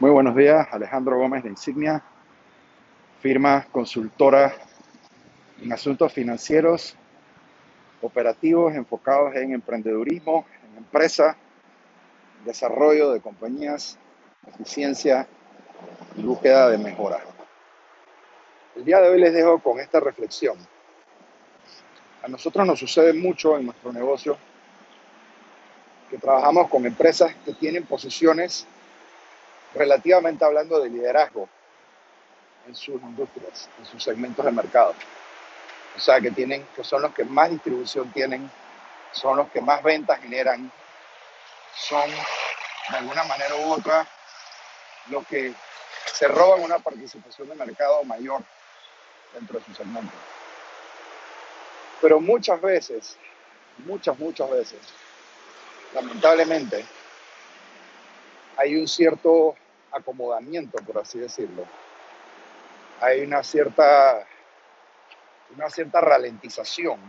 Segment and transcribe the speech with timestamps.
[0.00, 2.02] Muy buenos días, Alejandro Gómez de Insignia,
[3.20, 4.52] firma consultora
[5.62, 6.96] en asuntos financieros,
[8.02, 11.36] operativos enfocados en emprendedurismo, en empresa,
[12.44, 13.96] desarrollo de compañías,
[14.48, 15.28] eficiencia
[16.16, 17.20] y búsqueda de mejora.
[18.74, 20.58] El día de hoy les dejo con esta reflexión.
[22.20, 24.36] A nosotros nos sucede mucho en nuestro negocio
[26.10, 28.66] que trabajamos con empresas que tienen posiciones
[29.74, 31.48] relativamente hablando de liderazgo
[32.66, 34.94] en sus industrias, en sus segmentos de mercado.
[35.96, 38.50] O sea, que tienen, que son los que más distribución tienen,
[39.12, 40.70] son los que más ventas generan,
[41.76, 44.06] son de alguna manera u otra
[45.08, 45.52] los que
[46.12, 48.42] se roban una participación de mercado mayor
[49.32, 50.12] dentro de su segmento.
[52.00, 53.16] Pero muchas veces,
[53.78, 54.78] muchas, muchas veces,
[55.94, 56.84] lamentablemente,
[58.56, 59.56] hay un cierto
[59.94, 61.64] acomodamiento, por así decirlo.
[63.00, 64.26] Hay una cierta,
[65.54, 67.00] una cierta ralentización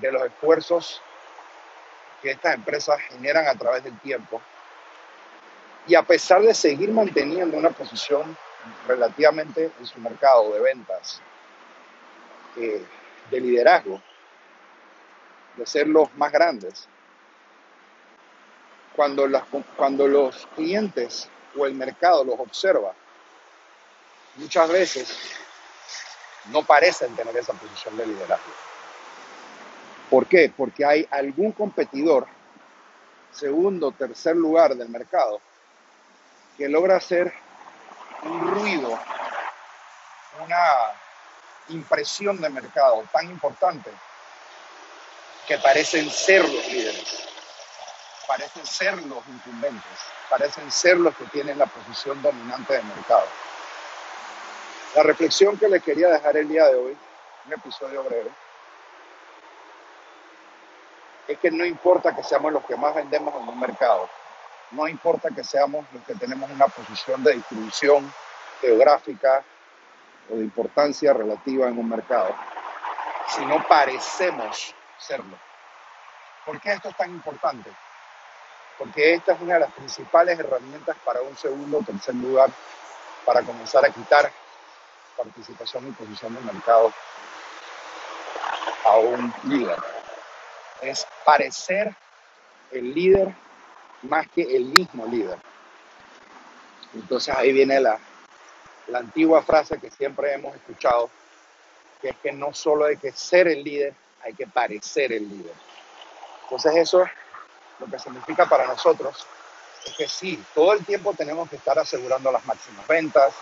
[0.00, 1.02] de los esfuerzos
[2.22, 4.40] que estas empresas generan a través del tiempo.
[5.86, 8.36] Y a pesar de seguir manteniendo una posición
[8.86, 11.22] relativamente en su mercado de ventas,
[12.56, 12.84] eh,
[13.30, 14.00] de liderazgo,
[15.56, 16.88] de ser los más grandes,
[18.94, 19.44] cuando, las,
[19.76, 22.92] cuando los clientes o el mercado los observa,
[24.36, 25.18] muchas veces
[26.46, 28.52] no parecen tener esa posición de liderazgo.
[30.10, 30.52] ¿Por qué?
[30.56, 32.26] Porque hay algún competidor,
[33.32, 35.40] segundo o tercer lugar del mercado,
[36.56, 37.32] que logra hacer
[38.22, 38.98] un ruido,
[40.44, 40.64] una
[41.68, 43.90] impresión de mercado tan importante
[45.46, 47.28] que parecen ser los líderes,
[48.28, 49.98] parecen ser los incumbentes
[50.28, 53.26] parecen ser los que tienen la posición dominante del mercado.
[54.94, 56.96] La reflexión que les quería dejar el día de hoy,
[57.46, 58.30] un episodio breve,
[61.26, 64.08] es que no importa que seamos los que más vendemos en un mercado,
[64.70, 68.12] no importa que seamos los que tenemos una posición de distribución
[68.60, 69.44] geográfica
[70.30, 72.34] o de importancia relativa en un mercado,
[73.28, 75.38] si no parecemos serlo.
[76.44, 77.70] ¿Por qué esto es tan importante?
[78.78, 82.50] Porque esta es una de las principales herramientas para un segundo o tercer lugar,
[83.24, 84.30] para comenzar a quitar
[85.16, 86.92] participación y posición del mercado
[88.84, 89.76] a un líder.
[90.80, 91.94] Es parecer
[92.70, 93.34] el líder
[94.02, 95.38] más que el mismo líder.
[96.94, 97.98] Entonces ahí viene la,
[98.86, 101.10] la antigua frase que siempre hemos escuchado,
[102.00, 105.54] que es que no solo hay que ser el líder, hay que parecer el líder.
[106.44, 107.10] Entonces eso es
[107.78, 109.26] lo que significa para nosotros
[109.84, 113.32] es que sí, todo el tiempo tenemos que estar asegurando las máximas ventas,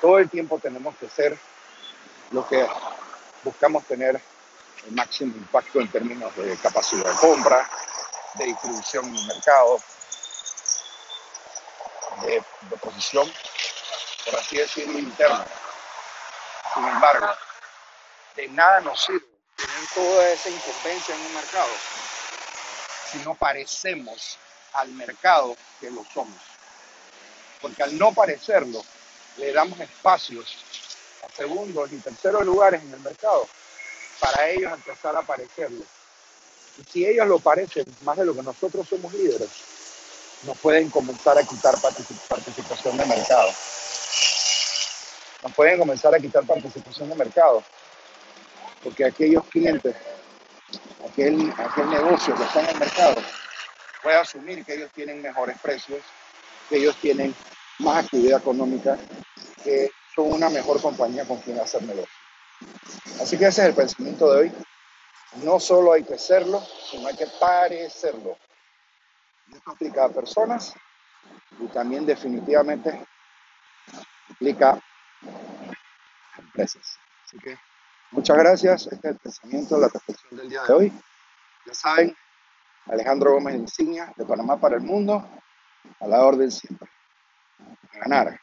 [0.00, 1.38] todo el tiempo tenemos que ser
[2.30, 2.66] lo que
[3.42, 4.20] buscamos tener
[4.86, 7.68] el máximo impacto en términos de capacidad de compra,
[8.34, 9.80] de distribución en el mercado,
[12.22, 13.30] de, de posición,
[14.24, 15.46] por así decirlo, interna.
[16.74, 17.28] Sin embargo,
[18.36, 21.68] de nada nos sirve tener toda esa incumbencia en un mercado
[23.14, 24.38] si no parecemos
[24.72, 26.40] al mercado que lo somos.
[27.60, 28.84] Porque al no parecerlo,
[29.36, 30.56] le damos espacios
[31.24, 33.48] a segundos y terceros lugares en el mercado
[34.20, 35.82] para ellos empezar a parecerlo.
[36.78, 39.48] Y si ellos lo parecen más de lo que nosotros somos líderes,
[40.42, 43.48] nos pueden comenzar a quitar participación de mercado.
[45.42, 47.62] Nos pueden comenzar a quitar participación de mercado.
[48.82, 49.94] Porque aquellos clientes
[51.08, 53.22] aquel, aquel negocio que está en el mercado
[54.02, 56.02] puede asumir que ellos tienen mejores precios,
[56.68, 57.34] que ellos tienen
[57.78, 58.98] más actividad económica,
[59.62, 62.12] que son una mejor compañía con quien hacer negocio.
[63.20, 64.52] Así que ese es el pensamiento de hoy.
[65.42, 68.36] No solo hay que serlo, sino hay que parecerlo.
[69.52, 70.74] Esto aplica a personas
[71.58, 73.06] y también definitivamente
[74.30, 76.98] aplica a empresas.
[77.24, 77.58] Así que
[78.14, 78.86] Muchas gracias.
[78.86, 80.92] Este es el pensamiento, la reflexión del día de hoy.
[81.66, 82.16] Ya saben,
[82.86, 85.28] Alejandro Gómez Insignia, de Panamá para el Mundo,
[85.98, 86.88] a la orden siempre.
[87.92, 88.40] A ganar.